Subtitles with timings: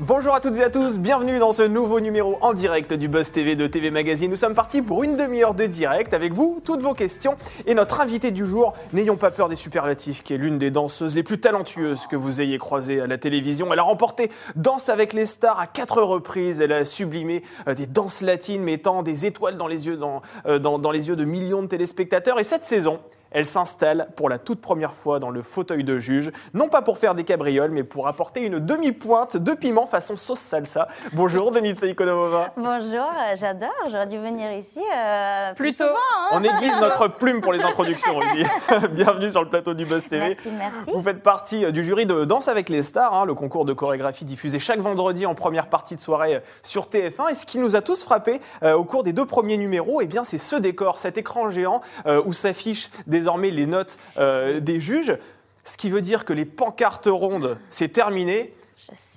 [0.00, 3.32] Bonjour à toutes et à tous, bienvenue dans ce nouveau numéro en direct du Buzz
[3.32, 4.30] TV de TV Magazine.
[4.30, 7.34] Nous sommes partis pour une demi-heure de direct avec vous, toutes vos questions
[7.66, 11.16] et notre invité du jour, n'ayons pas peur des superlatifs, qui est l'une des danseuses
[11.16, 13.72] les plus talentueuses que vous ayez croisées à la télévision.
[13.72, 17.88] Elle a remporté Danse avec les stars à quatre reprises, elle a sublimé euh, des
[17.88, 22.38] danses latines mettant des étoiles euh, dans les yeux de millions de téléspectateurs.
[22.38, 23.00] Et cette saison,
[23.30, 26.98] elle s'installe pour la toute première fois dans le fauteuil de juge, non pas pour
[26.98, 30.88] faire des cabrioles, mais pour apporter une demi-pointe de piment façon sauce salsa.
[31.12, 32.52] Bonjour Denitsa Ikonomova.
[32.56, 35.84] Bonjour, euh, j'adore, j'aurais dû venir ici euh, plus Plutôt.
[35.88, 35.98] souvent.
[36.32, 36.40] hein.
[36.40, 38.44] On aiguise notre plume pour les introductions, Rudy.
[38.92, 40.28] Bienvenue sur le plateau du Buzz TV.
[40.28, 40.90] Merci, merci.
[40.92, 43.72] Vous faites partie euh, du jury de Danse avec les stars, hein, le concours de
[43.72, 47.30] chorégraphie diffusé chaque vendredi en première partie de soirée euh, sur TF1.
[47.30, 50.06] Et ce qui nous a tous frappé euh, au cours des deux premiers numéros, eh
[50.06, 54.80] bien, c'est ce décor, cet écran géant euh, où s'affichent désormais les notes euh, des
[54.80, 55.16] juges.
[55.64, 58.54] Ce qui veut dire que les pancartes rondes, c'est terminé.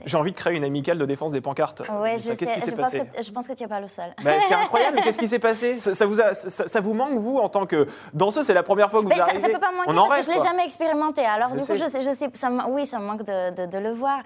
[0.06, 1.81] J'ai envie de créer une amicale de défense des pancartes.
[2.02, 2.45] Ouais, Ça, je sais.
[2.48, 4.12] qui s'est Je pense, passé que, je pense que tu n'es pas le seul.
[4.23, 5.80] Ben, c'est incroyable, mais qu'est-ce qui s'est passé?
[5.80, 8.44] Ça, ça vous a- ça, ça vous manque, vous, en tant que danseuse?
[8.44, 10.09] C'est la première fois que vous Mais arrivez ça peut pas me manquer On parce
[10.09, 10.45] rêve, que je l'ai quoi.
[10.47, 11.22] jamais expérimenté.
[11.23, 11.73] Alors Je du sais.
[11.73, 12.28] coup, je sais, je sais,
[12.70, 14.22] oui, ça me manque de, de- de le voir.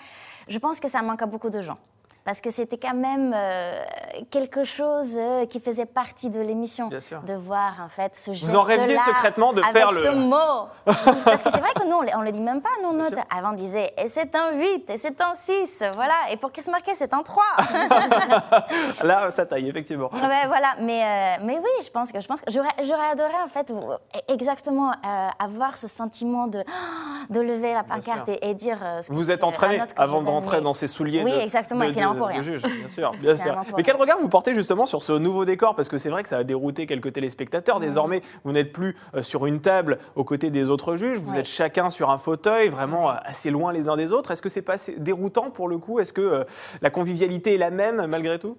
[0.48, 1.78] Je pense que ça manque à beaucoup de gens.
[2.26, 3.84] Parce que c'était quand même euh,
[4.32, 6.88] quelque chose euh, qui faisait partie de l'émission.
[6.90, 10.68] De voir en fait ce geste Vous en rêviez secrètement de faire le- ce mot.
[11.24, 13.14] Parce que c'est vrai que nous, on le- on le dit même pas, notes.
[13.36, 16.14] Avant, on disait, et c'est un 8, et c'est un 6, voilà.
[16.32, 17.44] Et pour qu'il se marquait, c'est un 3.
[19.04, 20.10] Là, ça taille, effectivement.
[20.14, 22.70] Ouais, voilà, mais, euh, mais oui, je pense que je pense que j'aurais,
[23.12, 23.98] adoré en fait euh,
[24.34, 24.92] exactement
[25.38, 26.64] avoir ce sentiment de,
[27.30, 28.80] de lever la pancarte et, et dire.
[29.02, 31.86] ce que- Vous êtes entraîné avant de rentrer dans ces souliers Oui, de, exactement, de,
[31.90, 32.42] et finalement de- pour rien.
[32.42, 33.56] juge, bien sûr, bien sûr.
[33.78, 34.02] Mais quel rien.
[34.02, 35.76] regard vous portez justement sur ce nouveau décor?
[35.76, 37.80] Parce que c'est vrai que ça a dérouté quelques téléspectateurs.
[37.80, 41.40] Désormais, vous n'êtes plus euh, sur une table aux côtés des autres juges, vous Ouais.
[41.40, 44.32] êtes chacun sur un fauteuil, vraiment euh, assez loin les uns des autres.
[44.32, 46.00] Est-ce que c'est pas déroutant pour le coup?
[46.00, 46.44] Est-ce que euh,
[46.82, 48.58] la convivialité est la même malgré tout?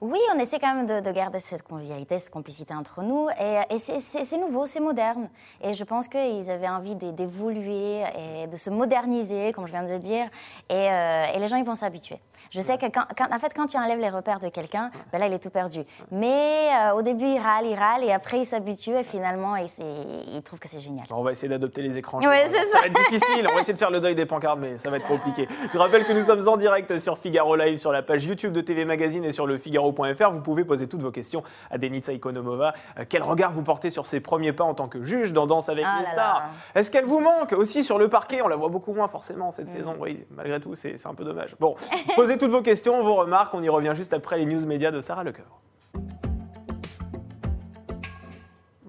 [0.00, 3.28] Oui, on essaie quand même de, de garder cette convivialité, cette complicité entre nous.
[3.40, 5.30] Et, et c'est, nouveau, c'est moderne.
[5.62, 9.84] Et je pense qu'ils avaient envie d'é- d'évoluer et de se moderniser, comme je viens
[9.84, 10.26] de le dire.
[10.68, 12.18] Et, euh, et les gens, ils vont s'habituer.
[12.50, 15.18] Je sais que quand, quand- en fait, quand tu enlèves les repères de quelqu'un, ben
[15.18, 15.80] là, il est tout perdu.
[16.10, 20.42] Mais euh, au début, il râle, il râle, et après, il s'habitue, et finalement, il,
[20.42, 21.06] trouve que c'est génial.
[21.10, 22.18] On va essayer d'adopter les écrans.
[22.20, 23.46] Ouais, c'est ça va être difficile.
[23.50, 25.48] On va essayer de faire le deuil des pancartes, mais ça va être compliqué.
[25.72, 28.60] Je rappelle que nous sommes en direct sur Figaro Live, sur la page YouTube de
[28.60, 30.30] TV Magazine et sur le Figaro.fr.
[30.30, 32.74] Vous pouvez poser toutes vos questions à Denitsa Ikonomova.
[32.98, 35.68] Euh, quel regard vous portez sur ses premiers pas en tant que juge dans Danse
[35.68, 36.50] avec Ah les là stars?
[36.74, 38.42] Est-ce qu'elle vous manque aussi sur le parquet?
[38.42, 39.76] On la voit beaucoup moins forcément cette Mm.
[39.76, 39.96] saison.
[39.98, 41.54] Oui, malgré tout, c'est un peu dommage.
[41.60, 41.74] Bon,
[42.24, 43.52] posez toutes vos questions, vos remarques.
[43.52, 45.63] On y revient juste après les news médias de Sarah Lecoeur.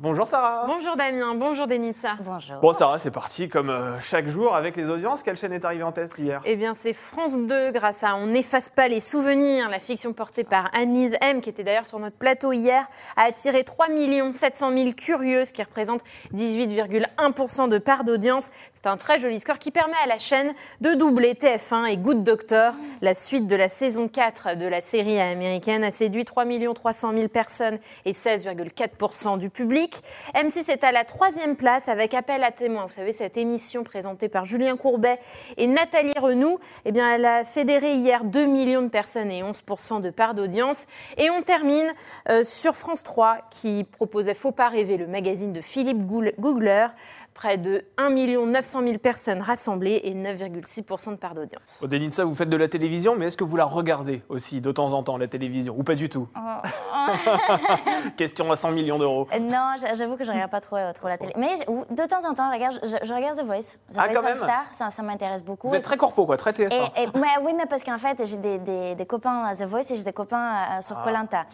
[0.06, 0.66] Bonjour Sarah.
[0.68, 2.18] Bonjour Damien, bonjour Denitsa.
[2.20, 2.58] Bonjour.
[2.62, 5.24] Bon, Sarah, c'est parti comme euh, chaque jour avec les audiences.
[5.24, 6.42] Quelle chaîne est arrivée en tête hier?
[6.46, 10.44] Eh bien, c'est France 2 grâce à On n'efface pas les souvenirs, la fiction portée
[10.44, 13.88] par Anne-Lise M, qui était d'ailleurs sur notre plateau hier, a attiré 3
[14.32, 16.02] 700 000 curieux, ce qui représente
[16.36, 18.52] 18,1% de part d'audience.
[18.74, 22.24] C'est un très joli score qui permet à la chaîne de doubler TF1 et Good
[22.24, 22.74] Doctor.
[23.02, 26.46] La suite de la saison 4 de la série américaine a séduit 3
[26.76, 29.95] 300 000 personnes et 16,4% du public.
[30.34, 32.86] M6 est à la troisième place avec Appel à témoins.
[32.86, 35.20] Vous savez, cette émission présentée par Julien Courbet
[35.58, 40.02] et Nathalie Renou, eh bien, elle a fédéré hier 2 millions de personnes et 11%
[40.02, 40.86] de part d'audience.
[41.18, 41.92] Et on termine
[42.30, 46.88] euh, sur France 3 qui proposait Faut pas rêver, le magazine de Philippe Googler.
[47.36, 51.82] Près de 1 900 000 personnes rassemblées et 9,6% de part d'audience.
[51.84, 54.72] Au Denitsa, vous faites de la télévision, mais est-ce que vous la regardez aussi de
[54.72, 56.30] temps en temps, la télévision Ou pas du tout
[58.16, 59.28] Question à 100 millions d'euros.
[59.34, 61.34] Euh, Non, j'a- j'avoue que je regarde pas trop, euh, trop la télé.
[61.36, 63.78] Mais de temps en temps, je regarde, je, je regarde The Voice.
[63.92, 64.36] The Ah, Voice quand même.
[64.36, 65.68] Star, ça, ça m'intéresse beaucoup.
[65.68, 66.72] Vous êtes très corpo, quoi, très TF1.
[66.72, 69.64] Et, et- ouais, oui, mais parce qu'en fait, j'ai des, des- des copains à The
[69.64, 71.04] Voice et j'ai des copains euh, sur Ah.
[71.04, 71.46] Colanta.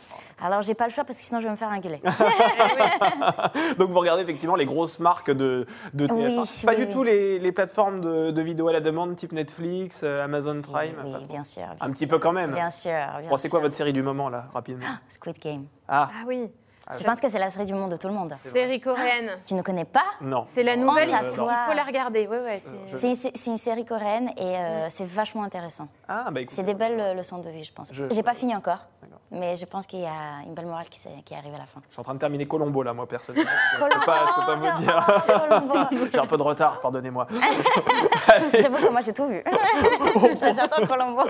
[0.44, 2.02] Alors, j'ai pas le choix parce que sinon, je vais me faire engueuler.
[3.80, 6.14] Donc vous regardez effectivement les grosses marques de, de TF1.
[6.14, 6.36] Oui,
[6.66, 6.90] pas oui, du oui.
[6.94, 10.96] tout les, les plateformes de, de vidéos à la demande type Netflix, euh, Amazon Prime
[11.04, 11.64] oui, bien sûr.
[11.64, 12.08] bien Un petit sûr.
[12.10, 12.54] peu quand même.
[12.54, 12.92] Bien sûr.
[13.20, 14.86] bien Bon, c'est quoi votre série du moment là, rapidement?
[15.08, 15.66] Squid Game.
[15.88, 16.52] Ah, Ah oui,
[16.98, 18.32] Je pense que c'est la série du monde de tout le monde.
[18.32, 19.32] série coréenne.
[19.46, 20.42] Tu ne connais pas non.
[20.46, 21.54] C'est la nouvelle, à il faut, toi.
[21.66, 22.28] il faut la regarder.
[22.28, 25.88] Ouais, ouais, c'est- je- C'est une, série coréenne et euh, c'est vachement intéressant.
[26.10, 27.92] Ah, bah C'est des belles euh, leçons de vie, je pense.
[27.94, 28.80] Je- J'ai pas fini encore,
[29.32, 31.82] mais je pense qu'il y a une belle morale qui, qui arrive à la fin.
[31.88, 33.50] je suis en train de terminer Colombo là, moi personnellement.
[33.76, 36.10] je peux pas, je peux pas vous dire.
[36.12, 37.28] J'ai un peu de retard, pardonnez-moi.
[38.58, 39.44] J'avoue que moi j'ai tout vu.
[40.36, 41.22] J'adore Colombo.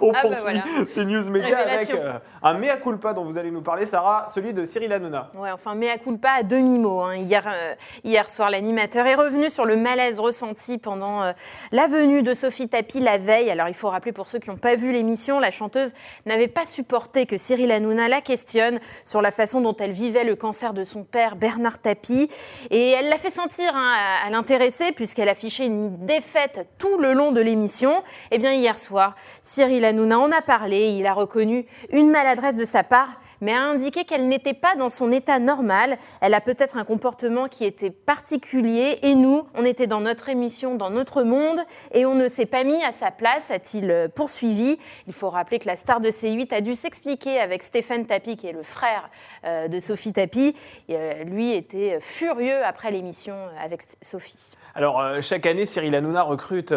[0.00, 0.62] On Ah bah poursuit voilà.
[0.88, 4.52] ces news médias avec euh, un mea culpa dont vous allez nous parler, Sarah, celui
[4.52, 5.30] de Cyril Cyril Hanouna.
[5.34, 7.00] Ouais, enfin, culpa à demi-mot.
[7.00, 7.16] hein.
[7.16, 7.74] Hier, euh,
[8.04, 11.32] hier soir, l'animateur est revenu sur le malaise ressenti pendant euh,
[11.72, 13.50] la venue de Sophie Tapi la veille.
[13.50, 15.92] Alors, il faut rappeler pour ceux qui n'ont pas vu l'émission, la chanteuse
[16.24, 20.36] n'avait pas supporté que Cyril Hanouna la questionne sur la façon dont elle vivait le
[20.36, 22.30] cancer de son père, Bernard Tapie.
[22.70, 23.92] Et elle l'a fait sentir hein,
[24.22, 28.04] à, à l'intéresser, puisqu'elle affichait une défaite tout le long de l'émission.
[28.30, 30.90] Eh bien, hier soir, Cyril Hanouna en a parlé.
[30.90, 34.88] Il a reconnu une maladresse de sa part, mais a indiqué qu'elle n'était pas dans
[34.88, 35.98] son état normal.
[36.20, 40.74] Elle a peut-être un comportement qui était particulier et nous, on était dans notre émission,
[40.74, 41.60] dans notre monde
[41.92, 44.78] et on ne s'est pas mis à sa place, a-t-il euh, poursuivi.
[45.06, 48.46] Il faut rappeler que la star de C8 a dû s'expliquer avec Stéphane Tapi, qui
[48.46, 49.10] est le frère
[49.44, 50.54] euh, de Sophie Tapi.
[50.90, 54.52] Euh, lui était furieux après l'émission avec Sophie.
[54.74, 56.74] Alors, chaque année, Cyril Hanouna recrute,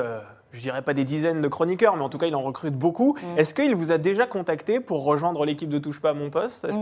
[0.51, 3.15] je dirais pas des dizaines de chroniqueurs, mais en tout cas, il en recrute beaucoup.
[3.21, 3.37] Mm.
[3.39, 6.67] Est-ce qu'il vous a déjà contacté pour rejoindre l'équipe de Touche pas à mon poste?
[6.67, 6.79] Que vous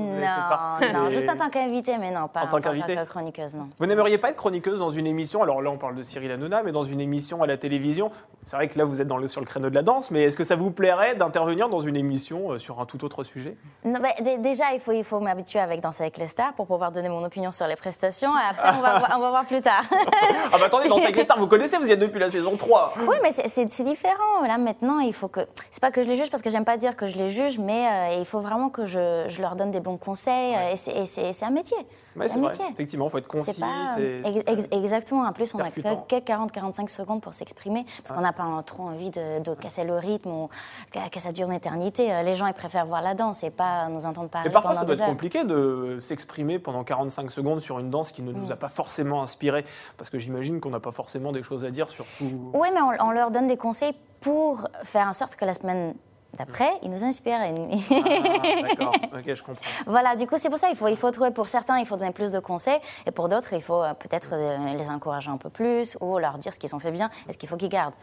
[0.84, 3.56] avez Non, des- juste en tant qu'invité, mais non, pas En tant qu'invité que chroniqueuse,
[3.56, 3.68] non.
[3.80, 5.44] Vous n'aimeriez pas être chroniqueuse dans une émission?
[5.44, 8.12] Alors là, on parle de Cyril Hanouna, mais dans une émission à la télévision.
[8.44, 10.24] C'est vrai que là, vous êtes dans le, sur le créneau de la danse, mais
[10.24, 13.58] est-ce que ça vous plairait d'intervenir dans une émission euh, sur un tout autre sujet?
[13.84, 16.68] Non, mais dé- déjà, il faut, il faut m'habituer avec Danser avec les stars pour
[16.68, 18.31] pouvoir donner mon opinion sur les prestations.
[18.31, 19.81] Et après, on va, voir, on va voir plus tard.
[19.92, 22.56] Ah bah attendez, dans avec les stars, vous connaissez, vous y êtes depuis la saison
[22.56, 22.94] 3.
[23.08, 24.44] Oui, mais c'est- c'est différent.
[24.48, 25.42] Là, maintenant, il faut que.
[25.71, 27.57] C'est pas que je les juge parce que j'aime pas dire que je les juge,
[27.59, 30.56] mais euh, il faut vraiment que je, je leur donne des bons conseils.
[30.56, 31.77] euh, Et c'est- un métier.
[32.15, 32.50] Ouais, c'est un vrai.
[32.51, 32.65] métier.
[32.71, 33.59] Effectivement, il faut être concis.
[33.59, 33.95] Pas.
[33.95, 35.21] c'est- ex- ex- exactement.
[35.24, 36.06] En plus, on a que, percutant.
[36.09, 39.95] que 40-45 secondes pour s'exprimer parce qu'on n'a pas trop envie de, de casser le
[39.98, 40.50] rythme ou
[40.92, 42.12] que, ça dure une éternité.
[42.13, 44.71] Euh, Les gens, ils préfèrent voir la danse et pas nous entendre parler Mais parfois,
[44.71, 45.07] pendant ça doit être heures.
[45.07, 48.36] compliqué de s'exprimer pendant 45 secondes sur une danse qui ne Mm.
[48.42, 49.63] nous a pas forcément inspiré.
[49.98, 52.51] Parce que j'imagine qu'on n'a pas forcément des choses à dire sur tout.
[52.54, 55.94] Oui, mais on, on leur donne des conseils pour faire en sorte que la semaine
[56.38, 57.42] d'après, ils nous inspirent.
[57.42, 57.54] et-
[57.92, 59.66] Ah, D'accord, ok, je comprends.
[59.88, 61.98] voilà, du coup, c'est pour ça, il faut, il faut trouver, pour certains, il faut
[61.98, 65.38] donner plus de conseils, et pour d'autres, il faut euh, peut-être euh, les encourager un
[65.38, 67.70] peu plus, ou leur dire ce qu'ils ont fait bien et ce qu'il faut qu'ils
[67.70, 67.96] gardent.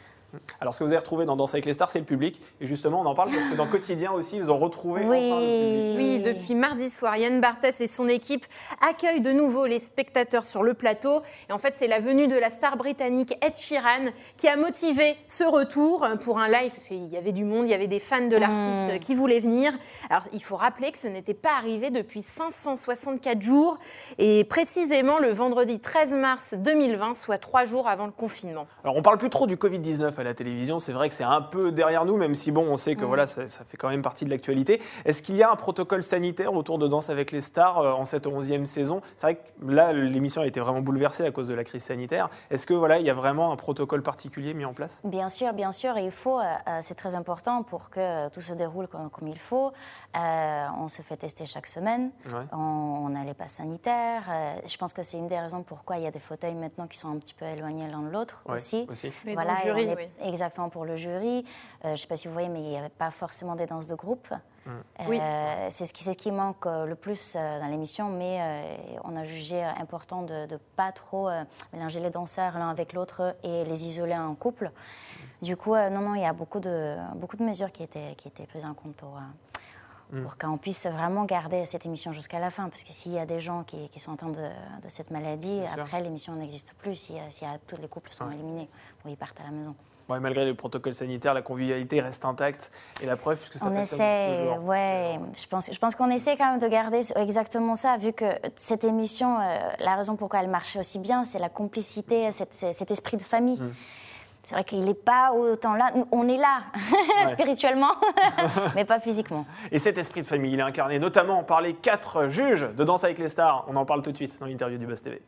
[0.60, 2.40] Alors, ce que vous avez retrouvé dans Danse avec les stars, c'est le public.
[2.60, 5.30] Et justement, on en parle parce que dans Quotidien aussi, ils ont retrouvé Oui.
[5.32, 5.96] enfin le public.
[5.96, 8.46] Oui, depuis mardi soir, Yann Barthès et son équipe
[8.80, 11.22] accueillent de nouveau les spectateurs sur le plateau.
[11.48, 15.16] Et en fait, c'est la venue de la star britannique Ed Sheeran qui a motivé
[15.26, 18.00] ce retour pour un live, parce qu'il y avait du monde, il y avait des
[18.00, 19.72] fans de l'artiste qui voulaient venir.
[20.10, 23.78] Alors, il faut rappeler que ce n'était pas arrivé depuis 564 jours,
[24.18, 28.66] et précisément le vendredi 13 mars 2020, soit trois jours avant le confinement.
[28.82, 30.78] Alors, on parle plus trop du Covid-19 à la télévision.
[30.78, 33.26] C'est vrai que c'est un peu derrière nous, même si, bon, on sait que voilà,
[33.26, 34.80] ça, ça fait quand même partie de l'actualité.
[35.04, 38.04] Est-ce qu'il y a un protocole sanitaire autour de Danse avec les stars euh, en
[38.04, 39.00] cette 11e saison?
[39.16, 39.42] C'est vrai que
[39.72, 42.28] là, l'émission a été vraiment bouleversée à cause de la crise sanitaire.
[42.50, 45.00] Est-ce que voilà, il y a vraiment un protocole particulier mis en place?
[45.04, 48.40] Bien sûr, bien sûr, et il faut, euh, euh, c'est très important pour que tout
[48.40, 49.72] se déroule comme, comme il faut.
[50.16, 52.44] Euh, on se fait tester chaque semaine, Ouais.
[52.52, 54.22] on, on a les passes sanitaires.
[54.30, 56.86] euh, je pense que c'est une des raisons pourquoi il y a des fauteuils maintenant
[56.86, 58.86] qui sont un petit peu éloignés l'un de l'autre Ouais, aussi.
[58.90, 59.08] aussi.
[59.26, 60.08] Et on est- oui.
[60.22, 61.44] Exactement pour le jury.
[61.84, 63.66] Euh, je ne sais pas si vous voyez, mais il n'y avait pas forcément des
[63.66, 64.28] danses de groupe.
[64.66, 64.70] Euh,
[65.08, 65.20] Oui.
[65.70, 68.96] C'est ce, qui- c'est ce qui manque euh, le plus euh, dans l'émission, mais euh,
[69.04, 72.92] on a jugé euh, important de ne pas trop euh, mélanger les danseurs l'un avec
[72.94, 74.70] l'autre et les isoler en couple.
[75.42, 78.14] Du coup, euh, non, non, il y a beaucoup de, beaucoup de mesures qui étaient,
[78.16, 82.38] qui étaient prises en compte pour, euh, pour qu'on puisse vraiment garder cette émission jusqu'à
[82.38, 82.68] la fin.
[82.70, 84.40] Parce que s'il y a des gens qui, qui sont atteints de,
[84.82, 86.94] de cette maladie, Bien après l'émission n'existe plus.
[86.94, 88.70] Si, euh, si, euh, tous les couples sont éliminés
[89.04, 89.74] ou ils partent à la maison.
[90.08, 92.70] Ouais, malgré le protocole sanitaire, la convivialité reste intacte.
[93.02, 94.64] Et la preuve, puisque ça On fonctionne essaie, toujours.
[94.66, 95.18] ouais.
[95.34, 98.84] Je pense, je pense qu'on essaie quand même de garder exactement ça, vu que cette
[98.84, 102.90] émission, euh, la raison pourquoi elle marchait aussi bien, c'est la complicité, cette- c'est- cet
[102.90, 103.58] esprit de famille.
[103.60, 103.72] Mm.
[104.42, 105.86] C'est vrai qu'il n'est pas autant là.
[106.12, 106.64] On est là,
[107.24, 107.32] Ouais.
[107.32, 107.92] spirituellement,
[108.74, 109.46] mais pas physiquement.
[109.72, 113.04] Et cet esprit de famille, il est incarné notamment par les quatre juges de Danse
[113.04, 113.64] avec les stars.
[113.68, 115.22] On en parle tout de suite dans l'interview du Buzz TV.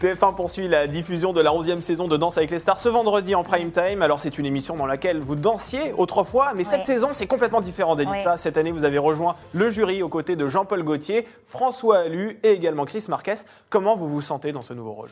[0.00, 3.34] TF1 poursuit la diffusion de la 11e saison de Danse avec les stars ce vendredi
[3.34, 4.02] en prime time.
[4.02, 7.96] Alors c'est une émission dans laquelle vous dansiez autrefois, mais cette saison c'est complètement différent
[7.96, 8.36] d'Elitza.
[8.36, 12.50] Cette année vous avez rejoint le jury aux côtés de Jean-Paul Gaultier, François Allu et
[12.50, 13.36] également Chris Marquez.
[13.70, 15.08] Comment vous vous sentez dans ce nouveau rôle?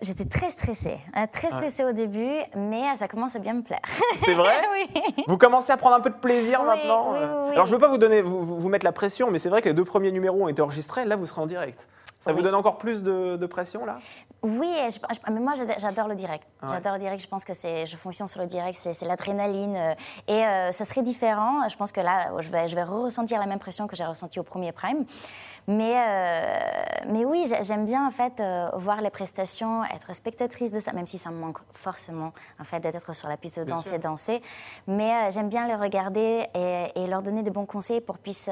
[0.00, 3.62] J'étais très stressée, hein, très stressée au début, mais euh, ça commence à bien me
[3.62, 3.80] plaire.
[4.24, 4.54] C'est vrai?
[4.74, 5.24] Oui.
[5.26, 7.42] Vous commencez à prendre un peu de plaisir Oui, maintenant oui, euh.
[7.42, 7.54] oui, oui.
[7.54, 9.68] Alors je ne veux pas vous, donner, vous mettre la pression, mais c'est vrai que
[9.68, 11.04] les deux premiers numéros ont été enregistrés.
[11.04, 11.88] Là, vous serez en direct.
[12.20, 13.98] Ça vous donne encore plus de, de pression là?
[14.42, 16.46] Oui, et je- je- mais moi j'ad- j'adore le direct.
[16.62, 16.68] Ouais.
[16.70, 17.22] J'adore le direct.
[17.22, 19.76] Je pense que c'est, je fonctionne sur le direct, c'est, l'adrénaline.
[19.76, 19.94] euh,
[20.26, 21.68] et euh, ça serait différent.
[21.68, 24.40] Je pense que là, je vais, je vais ressentir la même pression que j'ai ressentie
[24.40, 25.04] au premier prime.
[25.70, 30.70] Mais, euh, mais oui, j'ai- j'aime bien en fait euh, voir les prestations, être spectatrice
[30.72, 33.64] de ça, même si ça me manque forcément en fait d'être sur la piste de
[33.64, 34.42] danse et danser.
[34.86, 38.22] Mais euh, j'aime bien les regarder et, et leur donner des bons conseils pour qu'ils
[38.22, 38.50] puissent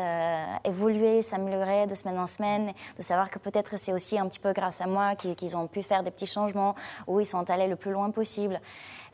[0.65, 4.53] évoluer, s'améliorer de semaine en semaine, de savoir que peut-être c'est aussi un petit peu
[4.53, 6.75] grâce à moi qu'ils ont pu faire des petits changements
[7.07, 8.61] où ils sont allés le plus loin possible.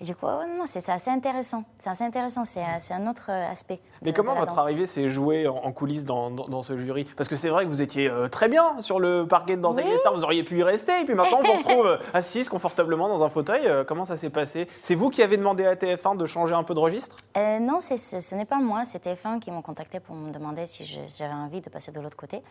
[0.01, 1.63] Et du coup, non, c'est assez intéressant.
[1.79, 2.45] C'est assez intéressant.
[2.45, 3.81] C'est un autre aspect.
[4.03, 4.59] Mais de- comment de votre danse.
[4.65, 7.05] arrivée s'est jouée en, en coulisses dans, dans- dans ce jury?
[7.17, 9.75] Parce que c'est vrai que vous étiez euh, très bien sur le parquet de Danse
[9.75, 9.93] avec Oui.
[9.93, 12.49] les stars, vous auriez pu y rester, et puis maintenant on vous retrouve euh, assise
[12.49, 13.67] confortablement dans un fauteuil.
[13.67, 14.69] Euh, comment ça s'est passé?
[14.81, 17.17] C'est vous qui avez demandé à TF1 de changer un peu de registre?
[17.37, 20.85] Euh, non, ce n'est pas moi, c'est TF1 qui m'ont contacté pour me demander si
[20.85, 22.43] j'avais envie de passer de l'autre côté.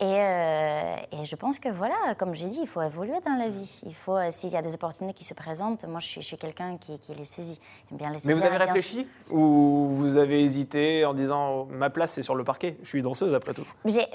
[0.00, 3.50] Et, euh, et je pense que voilà, comme j'ai dit, il faut évoluer dans la
[3.50, 3.80] vie.
[3.84, 6.78] Il faut, euh, s'il y a des opportunités qui se présentent, moi je suis, quelqu'un
[6.78, 7.60] qui, qui les saisit.
[7.90, 12.12] Bien les Mais vous avez bien- réfléchi Ou vous avez hésité en disant ma place
[12.12, 13.66] c'est sur le parquet Je suis danseuse après tout?
[13.84, 14.06] J'ai-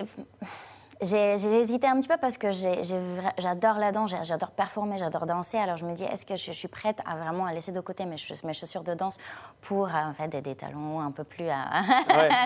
[1.60, 5.58] hésité un petit peu parce que j'adore la danse, j'adore performer, j'adore danser.
[5.58, 7.82] Alors je me dis, est-ce que je, je suis prête à vraiment à laisser de
[7.82, 9.18] côté mes, chauss- mes chaussures de danse
[9.62, 11.46] pour euh, en fait, des, des talons un peu plus...
[11.46, 11.51] Ouais.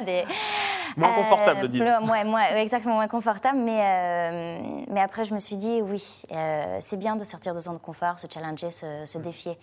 [0.06, 0.26] des-
[0.98, 1.86] Moins confortable, disons.
[1.86, 3.58] plus- moins- moins- exactement, moins confortable.
[3.60, 7.60] Mais, euh, mais après, je me suis dit, oui, euh, c'est bien de sortir de
[7.60, 9.58] zone de confort, se challenger, se, se défier.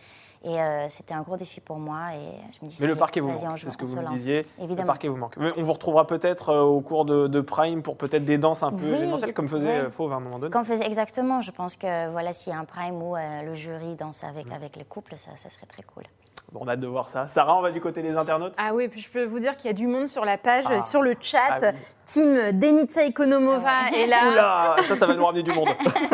[0.45, 2.11] Et euh, c'était un gros défi pour moi.
[2.15, 4.47] Et je me dis, Mais le parquet vous manque, c'est ce que vous me disiez.
[4.59, 4.87] Le Évidemment.
[4.87, 5.37] parquet vous manque.
[5.39, 8.63] Mais On vous retrouvera peut-être euh, au cours de, de Prime pour peut-être des danses
[8.63, 10.53] un peu Oui, événementielles, comme faisait euh, Fauve à un moment donné.
[10.53, 11.41] Qu'on faisait exactement.
[11.41, 14.27] Je pense que voilà, s'il y a un prime où euh, le jury danse Mm.
[14.29, 16.05] avec, avec les couples, ça, ça serait très cool.
[16.53, 17.27] Bon, on a hâte de voir ça.
[17.27, 19.67] Sarah, on va du côté des internautes Ah oui, puis je peux vous dire qu'il
[19.67, 20.81] y a du monde sur la page, Ah.
[20.81, 21.39] sur le chat.
[21.51, 21.69] Ah oui.
[22.05, 24.29] Team Denitsa Ekonomova Ah est là.
[24.31, 25.69] Oula, ça, ça va nous ramener du monde.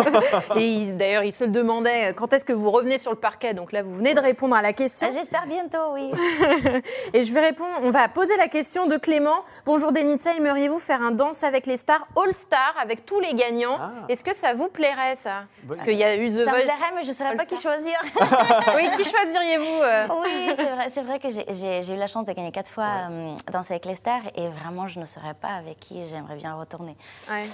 [0.56, 3.18] Et il- d'ailleurs, il se le demandait euh, quand est-ce que vous revenez sur le
[3.18, 3.52] parquet?
[3.52, 5.06] Donc là, vous venez de répondre à la question.
[5.12, 6.10] J'espère bientôt, oui.
[7.12, 9.44] Et je vais répondre, on va poser la question de Clément.
[9.66, 13.76] Bonjour Denitsa, aimeriez-vous faire un danse avec les stars All-Star avec tous les gagnants?
[13.78, 13.90] Ah.
[14.08, 15.42] Est-ce que ça vous plairait ça?
[15.68, 16.62] Parce qu'il y a eu The ça me Voice.
[16.62, 17.98] plairait, mais je ne saurais pas qui choisir.
[18.74, 20.06] Oui, qui choisiriez-vous euh?
[20.22, 23.34] Oui, c'est vrai, c'est vrai que j'ai- eu la chance de gagner quatre fois euh,
[23.52, 26.96] Danser avec les stars et vraiment, je ne saurais pas avec qui j'aimerais bien retourner.
[27.30, 27.46] Ouais.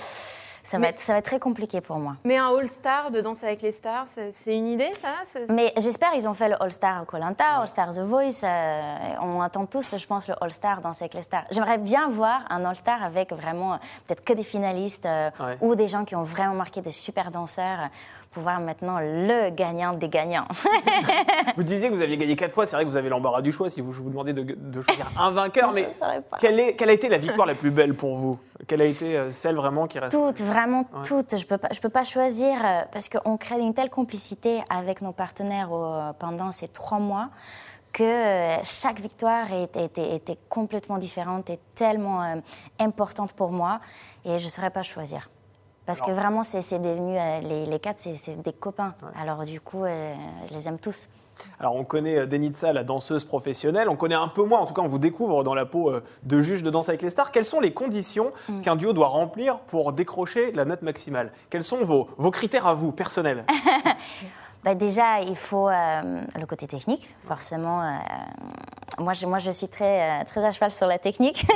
[0.61, 2.17] Ça va, être, ça va être très compliqué pour moi.
[2.25, 5.15] Mais un All-Star de Danse avec les stars, c'est une idée ça
[5.49, 8.43] Mais j'espère ils ont fait le All-Star Colanta, All-Star The Voice.
[8.45, 11.45] euh, on attend tous, je pense, le All-Star Danser avec les stars.
[11.51, 15.57] J'aimerais bien voir un All-Star avec vraiment euh, peut-être que des finalistes euh, Ouais.
[15.63, 17.89] ou des gens qui ont vraiment marqué des super danseurs
[18.31, 20.47] pour voir maintenant le gagnant des gagnants.
[21.57, 22.67] Vous disiez que vous aviez gagné quatre fois.
[22.67, 24.83] C'est vrai que vous avez l'embarras du choix si vous, je vous demandez de, de
[24.83, 25.73] choisir un vainqueur.
[25.75, 28.39] Mais ne quelle, est- quelle a été la victoire la plus belle pour vous?
[28.67, 31.03] Quelle a été euh, celle vraiment qui reste Toutes, vraiment Ouais.
[31.05, 31.37] toutes.
[31.37, 35.01] Je peux pas, je peux pas choisir euh, parce qu'on crée une telle complicité avec
[35.03, 37.31] nos partenaires euh, pendant ces trois mois
[37.93, 42.35] que chaque victoire était, était- était complètement différente et tellement euh,
[42.79, 43.81] importante pour moi
[44.27, 45.31] et je ne saurais pas choisir.
[45.88, 48.95] Parce que vraiment, c'est devenu, euh, les, les quatre, c'est des copains.
[49.21, 50.14] Alors du coup, euh,
[50.49, 51.09] je les aime tous.
[51.61, 53.88] Alors on connaît euh, Denitsa, la danseuse professionnelle.
[53.88, 55.92] On connaît un peu moins, en tout cas on vous découvre dans la peau
[56.25, 57.30] de juge de Danse avec les stars.
[57.33, 58.61] Quelles sont les conditions Mm.
[58.61, 61.33] qu'un duo doit remplir pour décrocher la note maximale?
[61.49, 63.45] Quels sont vos, vos critères à vous, personnels?
[64.64, 67.80] Bah, déjà, il faut euh, le côté technique, forcément.
[68.99, 71.47] Moi, je, moi, je suis très, euh, très à cheval sur la technique.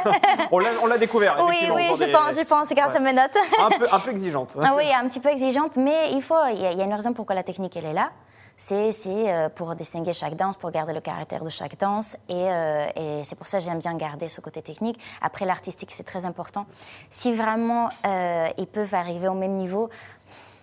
[0.50, 1.36] On l'a découvert.
[1.46, 2.96] oui, oui, je des- pense, je pense, grâce Ouais.
[2.98, 3.36] à mes notes.
[3.60, 4.54] Un peu, un peu exigeante.
[4.58, 6.82] hein, Ah oui, un petit peu exigeante, mais il faut, il y, a, il y
[6.82, 8.10] a une raison pourquoi la technique elle est là.
[8.56, 12.16] C'est euh, pour distinguer chaque danse, pour garder le caractère de chaque danse.
[12.28, 15.00] Et, euh, et c'est pour ça que j'aime bien garder ce côté technique.
[15.20, 16.66] Après, l'artistique, c'est très important.
[17.10, 19.88] Si vraiment euh, ils peuvent arriver au même niveau,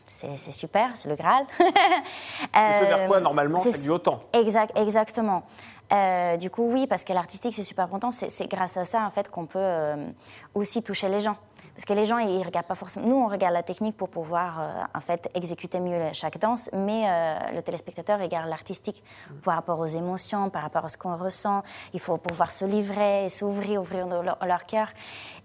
[0.05, 1.45] c'est super, c'est le Graal.
[1.59, 4.21] C'est ce vers quoi, normalement, c'est- du haut temps.
[4.33, 5.43] Exact, exactement.
[5.91, 8.11] Euh, du coup, oui, parce que l'artistique, c'est super important.
[8.11, 10.07] C'est grâce à ça, en fait, qu'on peut euh,
[10.53, 11.35] aussi toucher les gens.
[11.73, 13.07] Parce que les gens, ils regardent pas forcément.
[13.07, 17.05] Nous, on regarde la technique pour pouvoir, euh, en fait, exécuter mieux chaque danse, mais
[17.53, 19.01] le téléspectateur regarde l'artistique
[19.43, 21.63] par rapport aux émotions, par rapport à ce qu'on ressent.
[21.93, 24.89] Il faut pouvoir se livrer, s'ouvrir, ouvrir leur, cœur.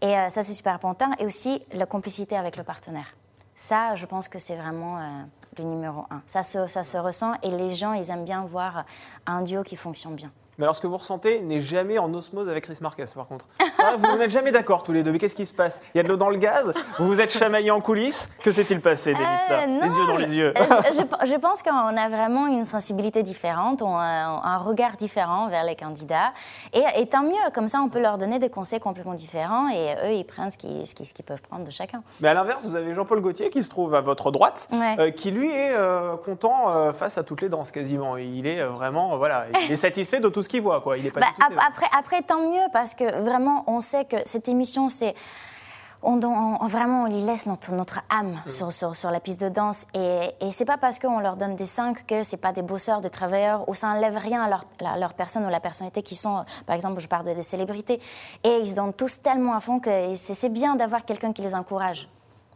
[0.03, 1.11] Et ça, c'est super important.
[1.21, 3.15] Et aussi, la complicité avec le partenaire.
[3.55, 4.99] Ça, je pense que c'est vraiment
[5.59, 6.23] le numéro un.
[6.27, 8.85] Ça se, ça se ressent et les gens, ils aiment bien voir
[9.27, 10.31] un duo qui fonctionne bien.
[10.59, 13.47] Mais alors ce que vous ressentez n'est jamais en osmose avec Chris Marquez, par contre.
[13.77, 15.13] Ça Vous n'êtes jamais d'accord tous les deux.
[15.13, 15.81] Mais qu'est-ce qui se passe?
[15.95, 16.73] Il y a de l'eau dans le gaz?
[16.99, 18.29] Vous vous êtes chamaillés en coulisses?
[18.43, 20.55] Que s'est-il passé, Denitza Euh, Les yeux dans les yeux.
[20.57, 20.97] je,
[21.27, 24.03] je- je pense qu'on a vraiment une sensibilité différente, on a
[24.45, 26.33] un regard différent vers les candidats.
[26.73, 29.95] Et, et tant mieux, comme ça, on peut leur donner des conseils complètement différents et
[30.05, 32.03] eux, ils prennent ce qu'ils ce peuvent prendre de chacun.
[32.21, 34.97] Mais à l'inverse, vous avez Jean-Paul Gaultier qui se trouve à votre droite, Ouais.
[34.99, 38.17] euh, qui lui est euh, content euh, face à toutes les danses quasiment.
[38.17, 40.97] Il est euh, vraiment, euh, voilà, il est satisfait de tout ce qu'il voit, quoi.
[40.97, 43.81] Il est pas Bah, du tout ap- après, après, tant mieux, parce que vraiment, on
[43.81, 45.15] sait que cette émission, c'est.
[46.07, 49.41] On, on- on- vraiment, on y laisse notre, notre âme sur, sur, sur la piste
[49.41, 49.87] de danse.
[49.95, 53.01] Et, et c'est pas parce qu'on leur donne des 5 que c'est pas des bosseurs,
[53.01, 56.15] des travailleurs, ou ça enlève rien à leur, à leur personne ou la personnalité qui
[56.15, 56.45] sont.
[56.67, 58.03] Par exemple, je parle de des célébrités.
[58.45, 61.55] Et ils se donnent tous tellement à fond que c'est bien d'avoir quelqu'un qui les
[61.55, 62.07] encourage.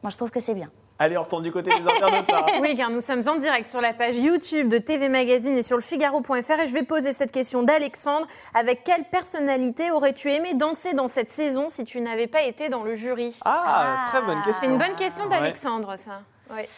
[0.03, 0.69] Moi, je trouve que c'est bien.
[1.01, 2.25] Allez, on retourne du côté des internautes.
[2.61, 5.77] Oui, car nous sommes en direct sur la page YouTube de TV Magazine et sur
[5.77, 6.33] le Figaro.fr.
[6.61, 8.27] Et je vais poser cette question d'Alexandre.
[8.53, 12.83] Avec quelle personnalité aurais-tu aimé danser dans cette saison si tu n'avais pas été dans
[12.83, 13.39] le jury?
[13.45, 14.55] Ah, très bonne question.
[14.61, 15.31] C'est une bonne question Ouais.
[15.31, 16.23] d'Alexandre, ça.
[16.53, 16.69] Ouais.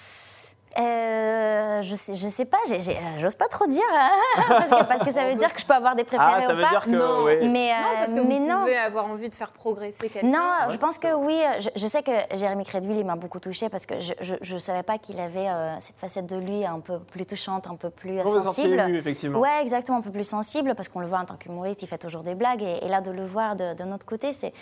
[0.78, 4.10] Euh, je sais, je sais pas, j'ai- j'ai- j'ose pas trop dire, hein,
[4.48, 6.52] parce, que, parce que ça veut dire que je peux avoir des préférés Ah, ça
[6.52, 6.68] ou veut pas.
[6.70, 6.90] dire que.
[6.90, 7.24] Non.
[7.24, 7.48] oui.
[7.48, 8.60] Mais, Non, parce que euh, vous mais non.
[8.60, 10.28] pouvez avoir envie de faire progresser quelqu'un.
[10.28, 11.36] Non, je pense que oui.
[11.58, 14.82] Je, je sais que Jérémy Crédville, il m'a beaucoup touchée parce que je ne savais
[14.82, 18.18] pas qu'il avait euh, cette facette de lui un peu plus touchante, un peu plus
[18.18, 18.78] euh, Vous vous sensible.
[18.80, 19.38] ému, effectivement.
[19.40, 21.98] Ouais, exactement, un peu plus sensible parce qu'on le voit en tant qu'humoriste, il fait
[21.98, 24.52] toujours des blagues et, et là de le voir de, de notre côté, c'est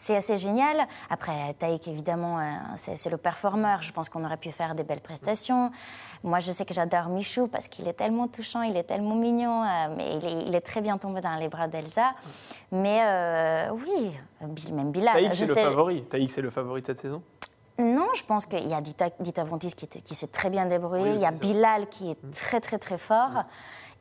[0.00, 0.76] c'est assez génial.
[1.10, 2.42] Après, Taïk, évidemment, euh,
[2.76, 3.82] c'est c'est le performeur.
[3.82, 5.57] Je pense qu'on aurait pu faire des belles prestations.
[6.24, 9.62] Moi, je sais que j'adore Michou parce qu'il est tellement touchant, il est tellement mignon,
[9.62, 12.12] euh, mais il est, il est très bien tombé dans les bras d'Elsa.
[12.72, 14.18] Mais euh, oui,
[14.72, 15.14] même Bilal.
[15.14, 16.04] Taïk, c'est le sais- favori.
[16.04, 17.22] Taïk, c'est le favori de cette saison?
[17.78, 21.04] Non, je pense qu'il y a Dita, Dita Vontis qui, s'est très bien débrouillé.
[21.04, 21.30] Oui, il y a.
[21.30, 23.44] Bilal qui est très, très, très fort.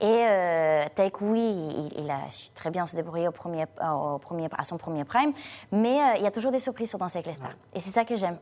[0.01, 4.17] Et euh, Taïk, oui, il, il a su très bien se débrouiller au premier, au
[4.17, 5.31] premier, à son premier prime.
[5.71, 7.53] Mais euh, il y a toujours des surprises sur Danser avec les stars.
[7.75, 8.37] Et c'est ça que j'aime.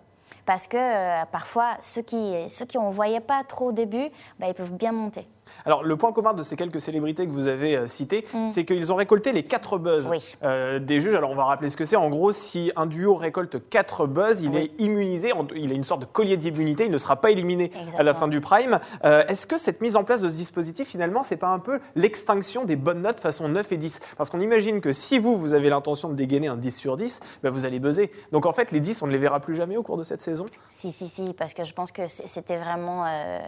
[0.46, 4.10] Parce que euh, parfois, ceux qui ceux qui on voyait pas trop au début,
[4.40, 5.28] bah, ils peuvent bien monter.
[5.66, 8.92] Alors, le point commun de ces quelques célébrités que vous avez euh, citées, c'est qu'ils
[8.92, 10.12] ont récolté les quatre buzz Mm.
[10.12, 10.36] Oui.
[10.44, 11.16] euh, des juges.
[11.16, 11.96] Alors, on va rappeler ce que c'est.
[11.96, 14.58] En gros, si un duo récolte quatre buzz, il Oui.
[14.78, 15.32] est immunisé.
[15.56, 16.86] Il a une sorte de collier d'immunité.
[16.86, 18.80] Il ne sera pas éliminé à la fin du prime.
[19.04, 21.80] Euh, Est-ce que cette mise en place de ce dispositif, finalement, c'est pas un peu
[21.96, 25.54] l'extinction des bonnes notes façon 9 et 10 Parce qu'on imagine que si vous, vous
[25.54, 28.12] avez l'intention de dégainer un 10 sur 10, bah, vous allez buzzer.
[28.32, 30.22] Donc, en fait, les 10, on ne les verra plus jamais au cours de cette
[30.22, 30.46] saison?
[30.68, 33.06] Si, si, si, parce que je pense que c'était vraiment.
[33.08, 33.40] euh,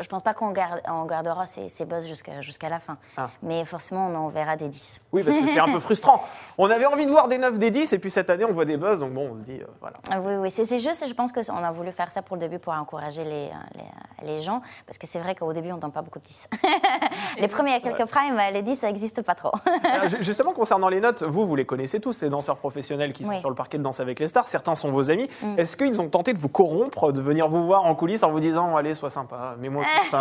[0.00, 2.96] je pense pas qu'on garde, on gardera ces, ces buzz jusqu'à la fin.
[3.18, 3.28] Ah.
[3.42, 5.02] Mais forcément, on en verra des 10.
[5.12, 6.22] Oui, parce que c'est un peu frustrant.
[6.56, 8.64] On avait envie de voir des 9, des 10, et puis cette année, on voit
[8.64, 8.98] des buzz.
[9.00, 9.96] Donc, bon, on se dit, euh, voilà.
[10.10, 12.58] Ah Oui, oui, c'est juste, je pense qu'on a voulu faire ça pour le début
[12.58, 13.82] pour encourager les, euh,
[14.22, 16.24] les, les gens, parce que c'est vrai qu'au début, on ne donne pas beaucoup de
[16.24, 16.48] 10.
[17.38, 19.52] les premiers, il y a quelques primes, les 10, ça n'existe pas trop.
[19.84, 23.24] Alors, ju- Justement, concernant les notes, vous, vous les connaissez tous, ces danseurs professionnels qui
[23.24, 23.40] sont Oui.
[23.40, 24.46] sur le parquet de Danse avec les stars.
[24.46, 25.28] Certains sont vos amis.
[25.56, 28.40] Est-ce qu'ils ont tenté de vous corrompre, de venir vous voir en coulisses en vous
[28.40, 30.20] disant Allez, sois sympa, mets-moi plus 5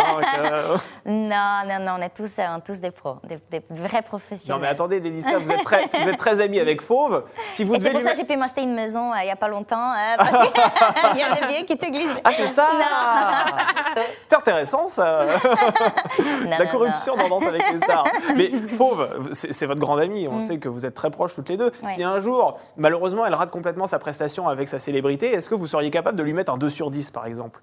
[1.08, 4.60] non, non, non, on est tous, euh, tous des pros, des, des vrais Non, professionnels.
[4.60, 7.24] mais attendez, Délicia, vous êtes très, vous êtes très amis avec Fauve.
[7.52, 9.36] Si vous c'est pour ça que j'ai pu m'acheter une maison euh, il n'y a
[9.36, 12.10] pas longtemps, euh, parce qu'il y a un billet qui te glisse.
[12.24, 12.70] Ah, c'est ça
[14.28, 18.06] C'est intéressant, ça Non, La non, corruption dans Danse avec les stars.
[18.36, 20.28] Mais Fauve, c'est votre grande amie.
[20.28, 21.72] On sait que vous êtes très proches toutes les deux.
[21.84, 21.90] Mm.
[21.94, 25.68] Si un jour, malheureusement, elle rate complètement sa prestation avec sa célébrité, est-ce que vous
[25.68, 27.62] seriez capable de lui mettre un 2 sur 10, par exemple?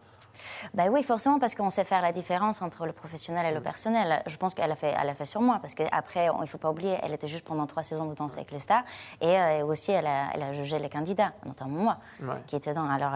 [0.74, 4.22] Ben oui, forcément, parce qu'on sait faire la différence entre le professionnel et le personnel.
[4.26, 6.58] Je pense qu'elle a fait, elle a fait sur moi, parce qu'après, il ne faut
[6.58, 8.84] pas oublier, elle était juste pendant trois saisons de Danse avec les stars,
[9.20, 12.40] et euh, aussi, elle a, elle a jugé les candidats, notamment moi, Ouais.
[12.46, 12.88] qui était dedans.
[12.90, 13.12] Alors,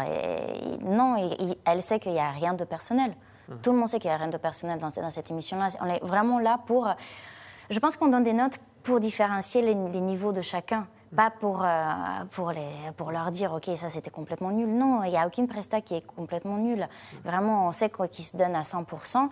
[0.82, 1.16] non,
[1.64, 3.14] elle sait qu'il n'y a rien de personnel.
[3.62, 5.68] Tout le monde sait qu'il n'y a rien de personnel dans, dans cette émission-là.
[5.80, 6.88] On est vraiment là pour...
[6.88, 6.92] euh,
[7.70, 10.86] Je pense qu'on donne des notes pour différencier les, les niveaux de chacun.
[11.14, 11.66] Pas pour, euh,
[12.32, 12.66] pour, les,
[12.96, 14.68] pour leur dire, OK, ça c'était complètement nul.
[14.68, 16.88] Non, il n'y a aucune presta qui est complètement nulle.
[17.24, 19.28] Vraiment, on sait quoi qu'ils se donnent à 100%.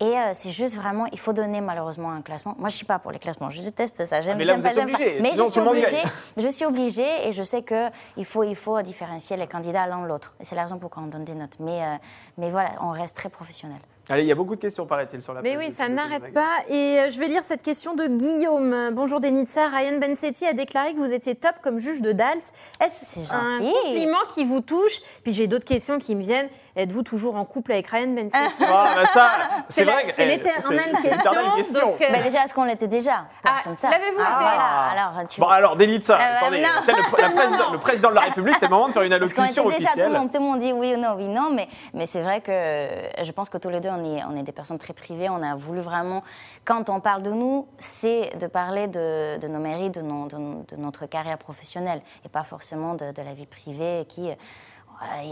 [0.00, 2.54] Et euh, c'est juste vraiment, il faut donner malheureusement un classement.
[2.58, 4.20] Moi, je ne suis pas pour les classements, je déteste ça.
[4.22, 6.02] J'aime Ah, mais là, vous êtes Mais sinon je suis obligée.
[6.36, 10.34] Je suis obligée et je sais qu'il faut, il faut différencier les candidats l'un l'autre.
[10.40, 11.56] Et c'est la raison pour laquelle on donne des notes.
[11.60, 11.96] Mais, euh,
[12.38, 13.80] mais voilà, on reste très professionnel.
[14.08, 16.58] Allez, il y a beaucoup de questions, paraît-il, sur la Mais oui, ça n'arrête pas.
[16.68, 18.90] Et euh, je vais lire cette question de Guillaume.
[18.92, 19.68] Bonjour Denitsa.
[19.68, 22.38] Ryan Bensetti a déclaré que vous étiez top comme juge de Dals.
[22.80, 23.72] Est-ce un gentil.
[23.84, 25.00] compliment qui vous touche?
[25.24, 26.48] Puis j'ai d'autres questions qui me viennent.
[26.76, 29.30] Êtes-vous toujours en couple avec Ryan Bensetti Ah, bah ça,
[29.68, 31.32] c'est vrai que- c'est l'éternelle question,
[31.80, 33.88] donc, euh, Bah, déjà, est-ce qu'on l'était déjà Personne ne sait.
[33.90, 34.44] l'avez-vous Ah, été
[34.94, 35.08] voilà.
[35.12, 36.68] Alors, tu Bon, alors, Euh, attendez, non.
[36.84, 37.02] tel le,
[37.34, 39.92] président- le président de la République, c'est le moment de faire une allocution était déjà,
[39.92, 42.20] tout le, monde, tout le monde dit oui ou non, oui, non, mais, mais c'est
[42.20, 42.52] vrai que
[43.24, 45.28] je pense que tous les deux, on est, on est des personnes très privées.
[45.30, 46.22] On a voulu vraiment,
[46.64, 50.36] quand on parle de nous, c'est de parler de, de nos mérites, de, nos- de
[50.36, 54.30] nos- de notre carrière professionnelle, et pas forcément de, de la vie privée qui...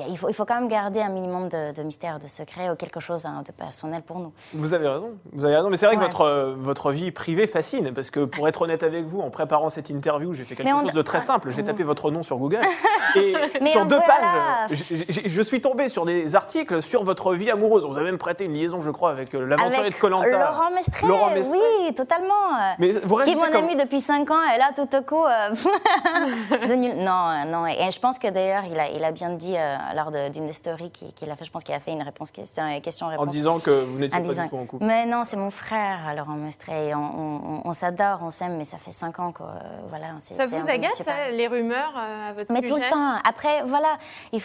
[0.09, 2.75] il, faut, il faut quand même garder un minimum de, de mystère, de secret ou
[2.77, 4.33] quelque chose hein, de personnel pour nous.
[4.55, 7.47] Vous avez raison, vous avez raison, mais c'est vrai que votre, euh, votre vie privée
[7.47, 10.73] fascine, parce que pour être honnête avec vous, en préparant cette interview, j'ai fait quelque
[10.75, 12.61] on- chose de très simple, j'ai tapé votre nom sur Google,
[13.17, 14.85] et Mais sur deux pages,
[15.27, 17.85] je suis tombé sur des articles sur votre vie amoureuse.
[17.85, 20.29] Vous avez même prêté une liaison, je crois, avec euh, l'aventurier de Colanta.
[20.29, 21.57] Laurent Mestré, Laurent Mestré.
[21.81, 22.35] oui, totalement.
[22.79, 25.25] Mais vous qui est mon comme- ami depuis 5 ans, et là, tout à coup,
[25.25, 25.51] euh,
[26.69, 27.67] de nul- Non, non.
[27.67, 30.47] Et je pense que d'ailleurs, il a, il a bien dit euh, lors de- d'une
[30.47, 32.81] des stories qu'il qu'il a fait, je pense qu'il a fait une réponse question, euh,
[32.81, 34.85] question en disant que vous n'étiez pas disant- du tout en couple.
[34.85, 36.89] Mais non, c'est mon frère, Laurent Mestré.
[36.89, 39.47] et On, on- on s'adore, on s'aime, mais ça fait 5 ans que euh,
[39.89, 40.07] voilà.
[40.21, 41.15] Ça vous un- agace, super.
[41.15, 43.15] ça, les rumeurs euh, à votre Mais sujet tout le temps.
[43.29, 43.97] Après, voilà,
[44.33, 44.41] il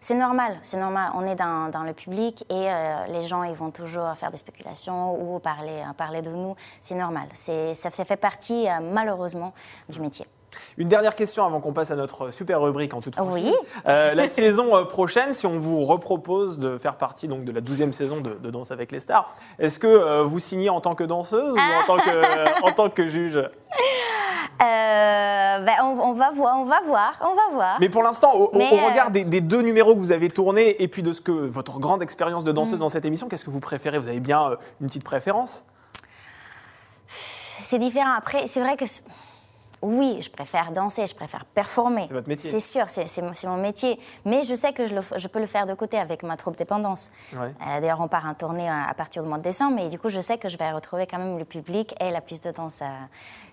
[0.00, 1.10] c'est normal, c'est normal.
[1.16, 4.36] On est dans, dans le public et euh, les gens, ils vont toujours faire des
[4.36, 6.54] spéculations ou parler, parler de nous.
[6.80, 7.26] C'est normal.
[7.34, 9.52] C'est, ça, ça fait partie, euh, malheureusement,
[9.88, 10.24] du métier.
[10.76, 13.44] Une dernière question avant qu'on passe à notre super rubrique en toute franchise.
[13.44, 13.54] Oui.
[13.86, 17.60] Euh, la saison euh, prochaine, si on vous repropose de faire partie donc, de la
[17.60, 20.94] 12e saison de, de Danse avec les stars, est-ce que euh, vous signez en tant
[20.94, 23.36] que danseuse ou en tant que, en tant que juge?
[23.38, 23.48] Euh,
[24.60, 27.76] ben, on, on va voir, on va voir, on va voir.
[27.80, 30.88] Mais pour l'instant, au, euh, regard des, des deux numéros que vous avez tournés et
[30.88, 32.54] puis de ce que votre grande expérience de Mm.
[32.54, 33.98] danseuse dans cette émission, qu'est-ce que vous préférez?
[33.98, 35.64] Vous avez bien une petite préférence?
[37.06, 38.12] C'est différent.
[38.16, 38.84] Après, c'est vrai que.
[39.82, 42.04] Oui, je préfère danser, je préfère performer.
[42.08, 42.50] C'est votre métier.
[42.50, 43.98] C'est sûr, c'est mon métier.
[44.24, 46.36] Mais je sais que je, le f- je peux le faire de côté avec ma
[46.36, 47.10] troupe dépendance.
[47.32, 47.52] Ouais.
[47.66, 49.98] Euh, D'ailleurs, on part en tournée à à partir du mois de décembre, et du
[49.98, 52.50] coup, je sais que je vais retrouver quand même le public et la piste de
[52.52, 52.80] danse.
[52.82, 52.86] euh.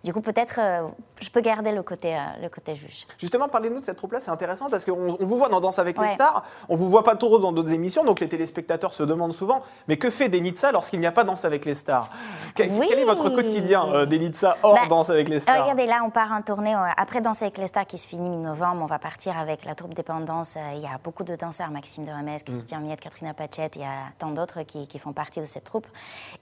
[0.05, 0.87] Du coup, peut-être, euh,
[1.19, 3.07] je peux garder le côté, euh, le côté juge.
[3.17, 5.97] Justement, parlez-nous de cette troupe-là, c'est intéressant parce qu'on on vous voit dans Danse avec
[5.97, 9.33] les stars, on vous voit pas trop dans d'autres émissions, donc les téléspectateurs se demandent
[9.33, 12.07] souvent, mais que fait Denitsa lorsqu'il n'y a pas Danse avec les stars?
[12.55, 12.85] Que- Oui.
[12.87, 15.59] Quel est votre quotidien, euh, Denitsa, hors Bah, Danse avec les stars?
[15.63, 16.75] regardez, là, on part en tournée.
[16.97, 19.95] Après Danse avec les stars qui se finit mi-novembre, on va partir avec la troupe
[19.95, 20.55] Dépendance.
[20.75, 23.85] Il y a beaucoup de danseurs, Maxime de Remez, Christian Miette, Katrina Pachette, il y
[23.85, 25.87] a tant d'autres qui, qui font partie de cette troupe.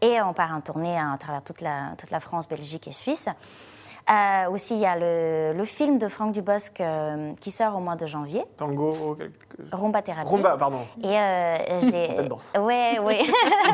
[0.02, 3.30] Et on part en tournée à travers toute la, toute la France, Belgique et Suisse.
[4.10, 7.80] Euh, aussi, il y a le, le film de Franck Dubosc euh, qui sort au
[7.80, 10.30] mois de janvier, Tango, quelque- Rumba Thérapie.
[10.30, 10.82] Rumba, pardon.
[11.02, 12.24] Et euh, j'ai.
[12.28, 12.52] Danse.
[12.60, 13.22] Ouais, ouais.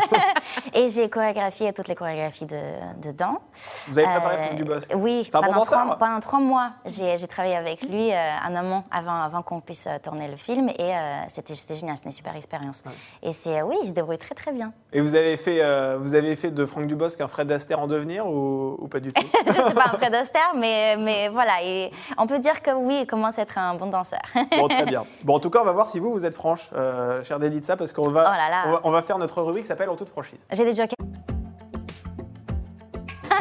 [0.75, 2.59] et j'ai chorégraphié toutes les chorégraphies de,
[3.01, 3.39] dedans.
[3.87, 4.91] Vous avez préparé Franck Dubosc?
[4.95, 8.55] Oui, C'est un bon pendant, danseur trois, pendant trois mois, j'ai travaillé avec lui en
[8.55, 10.69] amont avant, avant qu'on puisse tourner le film.
[10.69, 10.93] Et
[11.29, 12.83] c'était génial, c'était une super expérience.
[13.23, 14.73] Et c'est, oui, il se débrouille très très bien.
[14.93, 15.59] Et vous avez fait,
[15.97, 19.11] vous avez fait de Franck Dubosc un Fred Astaire en devenir ou, ou pas du
[19.11, 19.25] tout?
[19.47, 20.15] Je sais pas un Fred
[20.55, 23.87] Mais, mais voilà, il- on peut dire que oui, il commence à être un bon
[23.87, 24.19] danseur.
[24.57, 25.05] Bon, très bien.
[25.23, 27.75] Bon, en tout cas, on va voir si vous, vous êtes franche, euh, chère Delitsa,
[27.77, 28.63] parce qu'on va, Oh là là.
[28.67, 30.39] on va, on va faire notre rubrique qui s'appelle En toute franchise.
[30.51, 30.95] j'ai des jokers.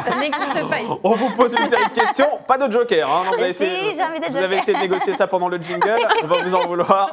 [0.05, 0.91] Ça n'existe pas ici.
[1.03, 3.07] On vous pose une série de questions, pas de joker.
[3.09, 4.43] Hein, non, vous, avez Si, essayé, j'ai envie de vous joker.
[4.45, 7.11] avez essayé de négocier ça pendant le jingle, on va vous en vouloir,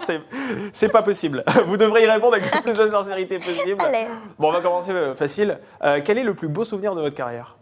[0.73, 1.45] c'est, pas possible.
[1.67, 3.77] Vous devriez y répondre avec le plus de sincérité possible.
[3.81, 4.07] Allez.
[4.39, 5.59] Bon, on va commencer euh, facile.
[5.83, 7.57] Euh, quel est le plus beau souvenir de votre carrière?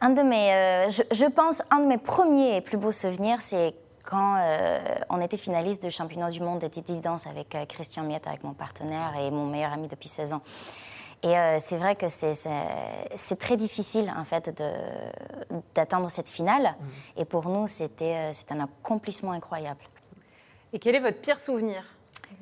[0.00, 3.40] Un de mes, euh, je, je pense, un de mes premiers et plus beaux souvenirs,
[3.40, 4.78] c'est quand euh,
[5.08, 8.44] on était finaliste du championnat du monde de Titi Danse avec euh, Christian Miette, avec
[8.44, 10.42] mon partenaire et mon meilleur ami depuis 16 ans.
[11.22, 12.50] Et euh, c'est vrai que c'est- c'est
[13.16, 16.74] c'est très difficile, en fait, de- d'atteindre cette finale.
[17.16, 19.80] Et pour nous, c'était euh, c'était un accomplissement incroyable.
[20.74, 21.82] Et quel est votre pire souvenir?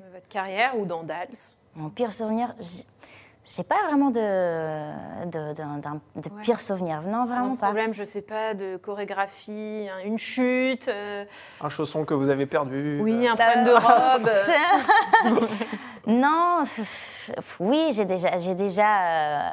[0.00, 1.28] De votre carrière ou dans Dals?
[1.76, 2.54] Mon pire souvenir,
[3.44, 4.20] j'ai- pas vraiment de,
[5.26, 5.52] de,
[6.30, 6.40] Ouais.
[6.42, 7.02] pire souvenir.
[7.02, 7.66] Non, vraiment Un pas.
[7.66, 11.24] problème, je sais pas, de chorégraphie, un- une chute, euh,
[11.60, 14.28] Un chausson que vous avez perdu oui, euh, un problème de robe.
[14.28, 15.46] euh,
[16.06, 16.64] Non,
[17.60, 18.82] oui, j'ai déjà, j'ai déjà,
[19.46, 19.50] euh,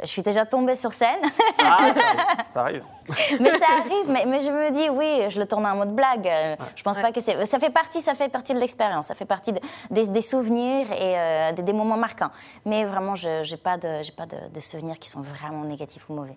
[0.00, 1.18] je suis déjà tombée sur scène,
[1.58, 2.42] Ah, ça arrive.
[2.54, 2.84] Ça arrive.
[3.40, 4.04] mais ça arrive.
[4.08, 6.26] Mais, mais je me dis, oui, je le tourne en mode blague.
[6.28, 9.14] euh, Je pense pas que c'est, ça fait partie, ça fait partie de l'expérience, ça
[9.14, 12.30] fait partie de- des, des souvenirs et euh, des, des moments marquants.
[12.66, 16.08] Mais vraiment, je j'ai pas de, j'ai pas de, de souvenirs qui sont vraiment négatifs
[16.10, 16.36] ou mauvais.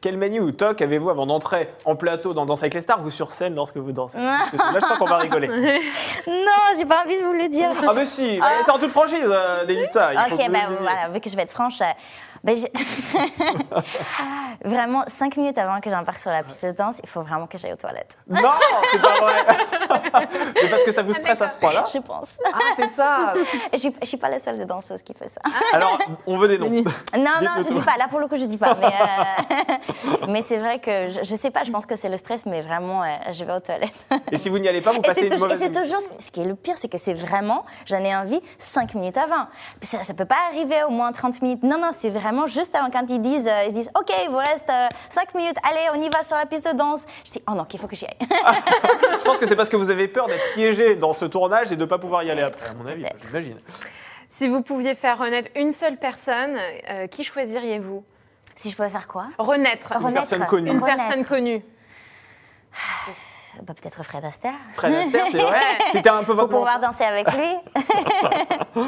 [0.00, 3.10] Quelle manie ou toc avez-vous avant d'entrer en plateau dans Danse avec les stars ou
[3.10, 4.18] sur scène lorsque vous dansez?
[4.18, 5.48] Là, je sens qu'on va rigoler.
[6.26, 7.70] Non, j'ai pas envie de vous le dire.
[7.86, 10.12] Ah, mais si, mais c'est en toute franchise, euh, Delitza.
[10.14, 11.84] il faut Ok, que vous ben voilà, vu que je vais être franche, euh,
[12.44, 12.66] Ben, je-
[14.64, 17.56] vraiment, cinq minutes avant que j'embarque sur la piste de danse, il faut vraiment que
[17.56, 18.18] j'aille aux toilettes.
[18.28, 18.50] Non,
[18.92, 19.46] c'est pas vrai.
[20.62, 22.36] Mais parce que ça vous stresse à ce point-là Je pense.
[22.52, 23.32] Ah, c'est ça.
[23.72, 25.40] Je suis, je suis pas la seule des danseuses qui fait ça.
[25.72, 26.70] Alors, on veut des noms.
[26.70, 26.84] Non,
[27.42, 27.96] non, je dis pas.
[27.98, 28.76] Là, pour le coup, je dis pas.
[28.80, 31.64] Mais, euh, mais c'est vrai que je, je sais pas.
[31.64, 33.92] Je pense que c'est le stress, mais vraiment, euh, je vais aux toilettes.
[34.30, 36.00] Et si vous n'y allez pas, vous passez c'est une toujours, et mauvaise c'est toujours
[36.18, 39.46] ce qui est le pire, c'est que c'est vraiment, j'en ai envie cinq minutes avant.
[39.82, 41.62] Ça, ça peut pas arriver au moins 30 minutes.
[41.62, 44.36] Non, non, c'est vraiment juste avant quand ils disent, euh, ils disent, OK, il vous
[44.36, 47.04] reste euh, cinq minutes, allez, on y va sur la piste de danse.
[47.24, 48.16] Je dis, oh non, qu'il faut que j'y aille.
[49.18, 51.76] Je pense que c'est parce que vous avez peur d'être piégé dans ce tournage et
[51.76, 53.56] de ne pas pouvoir y aller après, à mon avis, j'imagine.
[54.28, 56.56] Si vous pouviez faire renaître une seule personne,
[56.90, 58.04] euh, qui choisiriez-vous?
[58.56, 59.26] Si je pouvais faire quoi?
[59.38, 59.92] Renaître.
[59.94, 60.28] Renaître.
[60.28, 60.70] personne connue.
[60.70, 61.06] Une Renaître.
[61.06, 61.62] personne connue.
[63.62, 64.54] Bah, Peut-être Fred Astaire.
[64.74, 65.60] Fred Astaire, c'est vrai.
[65.92, 66.90] C'était un peu Pour votre pouvoir mentor.
[66.90, 67.54] danser avec lui.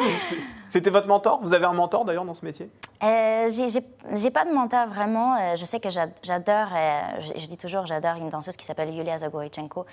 [0.68, 1.38] C'était votre mentor?
[1.42, 2.68] Vous avez un mentor d'ailleurs dans ce métier?
[3.02, 5.36] Euh, j'ai- pas de mentor vraiment.
[5.36, 8.64] Euh, je sais que j'ad- j'adore, euh, je, je dis toujours, j'adore une danseuse qui
[8.64, 9.86] s'appelle Yulia Zagorychenko,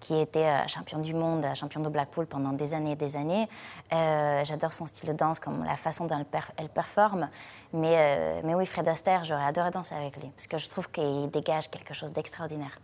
[0.00, 3.46] qui était championne du monde, championne de Blackpool pendant des années et des années.
[3.92, 7.28] Euh, j'adore son style de danse, comme la façon dont elle, per- elle performe.
[7.74, 10.90] Mais, euh, mais oui, Fred Astaire, j'aurais adoré danser avec lui, parce que je trouve
[10.90, 12.78] qu'il dégage quelque chose d'extraordinaire.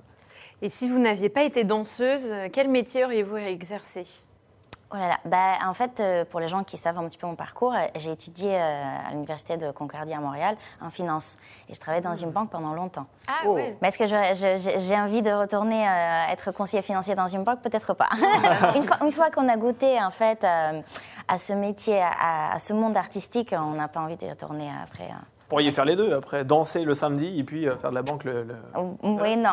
[0.63, 4.05] Et si vous n'aviez pas été danseuse, euh, quel métier auriez-vous exercé?
[4.93, 5.21] Oh là là.
[5.25, 7.79] Bah, en fait, euh, pour les gens qui savent un petit peu mon parcours, euh,
[7.95, 8.59] j'ai étudié euh,
[9.07, 11.37] à l'université de Concordia à Montréal en finance.
[11.69, 13.07] Et je travaillais dans une banque pendant longtemps.
[13.29, 13.55] Ah Oh.
[13.81, 14.07] Mais est-ce que
[14.79, 17.63] j'ai envie de retourner euh, être conseiller financier dans une banque?
[17.63, 18.09] Peut-être pas.
[18.75, 20.83] une fois, une fois qu'on a goûté en fait euh,
[21.29, 25.09] à ce métier, à, à ce monde artistique, on n'a pas envie de retourner après.
[25.51, 28.03] Vous pourriez faire les deux après, danser le samedi et puis euh, faire de la
[28.03, 28.45] banque le.
[28.45, 28.55] le-
[29.03, 29.51] Oui, non.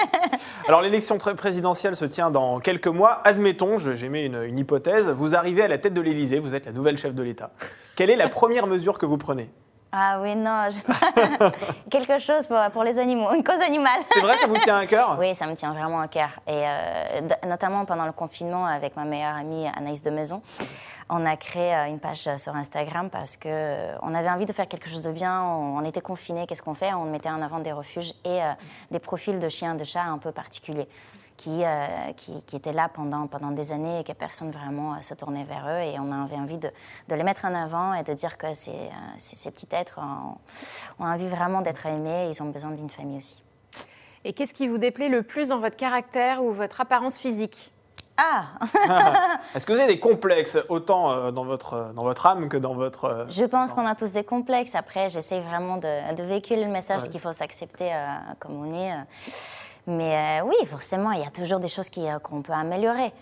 [0.66, 3.20] Alors l'élection présidentielle se tient dans quelques mois.
[3.22, 6.72] Admettons, j'émets une, une hypothèse, vous arrivez à la tête de l'Élysée, vous êtes la
[6.72, 7.52] nouvelle chef de l'État.
[7.94, 9.48] Quelle est la première mesure que vous prenez?
[9.92, 10.68] Ah oui, non.
[10.70, 10.80] je-
[11.90, 14.00] Quelque chose pour, pour les animaux, une cause animale.
[14.12, 15.16] C'est vrai, ça vous tient à cœur?
[15.18, 16.30] Oui, ça me tient vraiment à cœur.
[16.46, 20.42] Et euh, notamment pendant le confinement, avec ma meilleure amie Anaïs de Maison,
[21.08, 24.52] on a créé euh, une page sur Instagram parce que euh, on avait envie de
[24.52, 25.42] faire quelque chose de bien.
[25.42, 26.92] On, on était confinés, qu'est-ce qu'on fait?
[26.94, 28.52] On mettait en avant des refuges et euh,
[28.92, 30.88] des profils de chiens, de chats un peu particuliers.
[31.42, 35.00] Qui, euh, qui, qui étaient là pendant, pendant des années et que personne vraiment euh,
[35.00, 35.80] se tournait vers eux.
[35.80, 36.70] Et on avait envie de,
[37.08, 40.36] de les mettre en avant et de dire que ces, euh, ces, petits êtres ont,
[41.02, 43.42] ont envie vraiment d'être aimés et ils ont besoin d'une famille aussi.
[44.24, 47.72] Et qu'est-ce qui vous déplaît le plus dans votre caractère ou votre apparence physique?
[48.18, 48.44] Ah
[49.54, 53.24] Est-ce que vous avez des complexes autant dans, votre, dans votre âme que dans votre.
[53.30, 54.74] Je pense qu'on a tous des complexes.
[54.74, 57.08] Après, j'essaie vraiment de, de véhiculer le message Ouais.
[57.08, 58.92] qu'il faut s'accepter euh, comme on est.
[59.86, 63.12] Mais euh, oui, forcément, il y a toujours des choses euh, qu'on peut améliorer.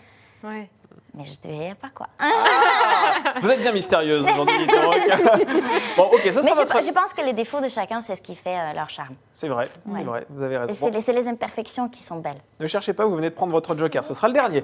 [0.43, 0.69] Ouais.
[1.15, 2.07] Mais je ne dirais pas quoi.
[3.41, 4.67] Vous êtes bien mystérieuse aujourd'hui,
[5.97, 6.83] bon, ok, ce Mais je, votre.
[6.83, 9.15] je pense que les défauts de chacun, c'est ce qui fait euh, leur charme.
[9.33, 10.03] C'est vrai, c'est Ouais.
[10.03, 10.71] vrai, vous avez raison.
[10.71, 12.39] C'est Bon, les, imperfections qui sont belles.
[12.59, 14.63] ne cherchez pas, vous venez de prendre votre joker, ce sera le dernier.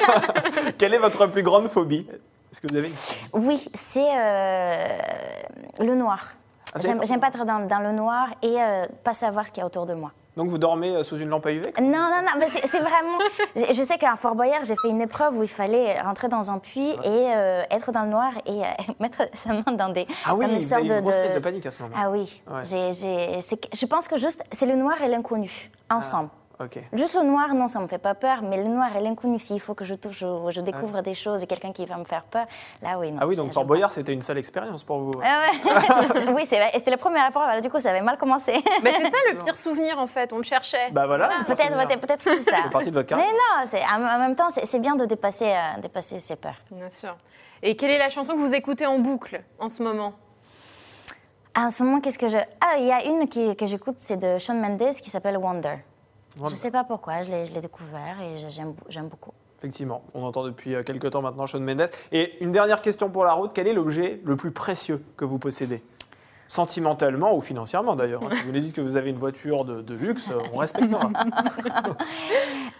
[0.78, 2.06] Quelle est votre plus grande phobie?
[2.52, 2.94] Est-ce que vous avez une
[3.46, 4.98] Oui, c'est euh,
[5.80, 6.28] le noir.
[6.74, 9.64] Ah, J'aime, pas être dans, dans le noir et euh, pas savoir ce qu'il y
[9.64, 10.12] a autour de moi.
[10.36, 13.18] Donc vous dormez euh, sous une lampe à UV Non, non, non, mais c'est vraiment.
[13.72, 16.58] Je sais qu'à Fort Boyard, j'ai fait une épreuve où il fallait rentrer dans un
[16.58, 20.06] puits et euh, être dans le noir et euh, mettre sa main dans des.
[20.26, 21.94] Ah oui, vous avez une grosse crise de panique à ce moment.
[21.98, 22.42] Ah oui.
[22.50, 22.64] Ouais.
[22.64, 26.28] Je pense que juste, c'est le noir et l'inconnu, ensemble.
[26.58, 26.78] Ok.
[26.94, 29.60] Juste le noir, non, ça me fait pas peur, mais le noir et l'inconnu, s'il
[29.60, 32.24] faut que je touche, ou je découvre des choses, et quelqu'un qui va me faire
[32.24, 32.46] peur,
[32.80, 33.18] là oui, non.
[33.20, 33.66] Ah oui, donc Fort.
[33.66, 35.12] Boyard, c'était une sale expérience pour vous.
[35.22, 36.32] Ah ouais.
[36.34, 36.70] oui, c'est vrai.
[36.72, 38.52] Et c'était la première épreuve, alors du coup, ça avait mal commencé.
[38.82, 40.90] Bah, c'est ça le pire souvenir en fait, on le cherchait.
[40.92, 41.28] Bah voilà.
[41.46, 42.58] Peut-être, peut-être que c'est ça.
[42.62, 45.80] C'est partie de votre Mais non, c'est, en même temps, c'est, bien de dépasser, euh,
[45.80, 46.56] dépasser ses peurs.
[46.70, 47.16] Bien sûr.
[47.62, 50.12] Et quelle est la chanson que vous écoutez en boucle en ce moment?
[51.54, 52.36] Ah, en ce moment, qu'est-ce que je.
[52.60, 55.76] Ah, il y a une qui- que j'écoute, c'est de Shawn Mendes qui s'appelle Wonder.
[56.44, 59.32] Je sais pas pourquoi, je l'ai, découvert et j'aime, beaucoup.
[59.58, 61.88] Effectivement, on entend depuis euh, quelques temps maintenant Shawn Mendes.
[62.12, 65.38] Et une dernière question pour la route, quel est l'objet le plus précieux que vous
[65.38, 65.82] possédez?
[66.48, 68.22] Sentimentalement ou financièrement d'ailleurs.
[68.22, 68.28] hein.
[68.36, 71.10] Si vous nous dites que vous avez une voiture de, de luxe, euh, on respectera.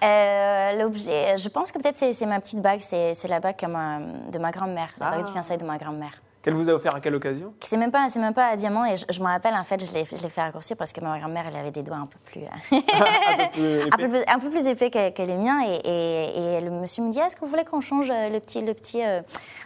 [0.05, 3.99] Euh, l'objet, je pense que peut-être c'est, ma petite bague, c'est, la bague que ma-
[4.01, 5.27] de ma grand-mère, la bague Ah.
[5.27, 6.13] de fiançailles de ma grand-mère.
[6.47, 7.53] Qu'elle vous a offert à quelle occasion?
[7.59, 9.85] C'est même pas, c'est même pas un diamant et je, je me rappelle en fait,
[9.85, 12.43] je l'ai, fait raccourcir parce que ma grand-mère elle avait des doigts un peu plus,
[12.43, 14.39] euh, Un peu plus un, épais.
[14.41, 17.35] peu plus épais que, que les miens et, et, et le monsieur me dit est-ce
[17.35, 19.23] que vous voulez qu'on change euh, le petit, le petit, euh,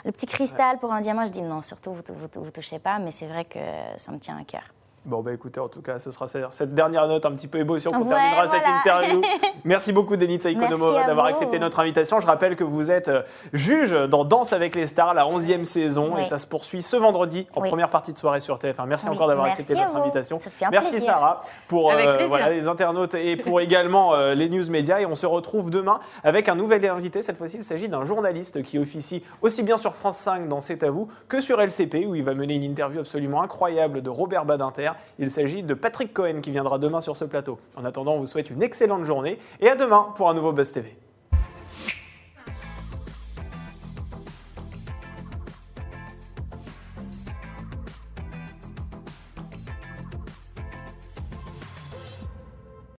[0.06, 1.26] le petit cristal pour un diamant?
[1.26, 3.58] Je dis non, surtout vous, vous, vous touchez pas, mais c'est vrai que
[3.98, 4.62] ça me tient à cœur.
[5.06, 7.90] Bon, bah écoutez, en tout cas, ce sera cette dernière note un petit peu émotion
[7.90, 8.50] qu'on Ouais, terminera voilà.
[8.60, 9.22] cette interview.
[9.64, 12.20] Merci beaucoup, Denitsa Ikonomova, d'avoir accepté notre invitation.
[12.20, 13.22] Je rappelle que vous êtes euh,
[13.54, 16.20] juge dans Danse avec les stars, la 11e saison, Oui.
[16.20, 17.68] et ça se poursuit ce vendredi en Oui.
[17.70, 18.84] première partie de soirée sur TF1.
[18.86, 19.98] Merci Oui, encore d'avoir accepté notre vous.
[20.02, 20.38] invitation.
[20.38, 21.12] Ça fait un Merci plaisir.
[21.14, 22.28] Sarah pour euh, plaisir.
[22.28, 25.00] voilà, les internautes et pour également euh, les news médias.
[25.00, 27.22] Et on se retrouve demain avec un nouvel invité.
[27.22, 30.82] Cette fois-ci, il s'agit d'un journaliste qui officie aussi bien sur France 5 dans C'est
[30.82, 34.44] à vous que sur LCP où il va mener une interview absolument incroyable de Robert
[34.44, 34.89] Badinter.
[35.18, 37.58] Il s'agit de Patrick Cohen qui viendra demain sur ce plateau.
[37.76, 40.72] En attendant, on vous souhaite une excellente journée et à demain pour un nouveau Buzz
[40.72, 40.96] TV.